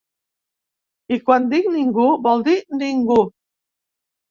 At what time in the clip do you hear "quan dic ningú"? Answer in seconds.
1.27-2.07